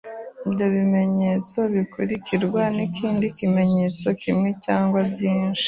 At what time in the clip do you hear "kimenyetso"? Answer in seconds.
3.37-4.07